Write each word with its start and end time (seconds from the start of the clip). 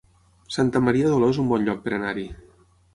Santa 0.55 0.81
Maria 0.87 1.13
d'Oló 1.13 1.31
es 1.35 1.43
un 1.47 1.53
bon 1.55 1.69
lloc 1.71 1.87
per 1.87 1.97
anar-hi 2.01 2.29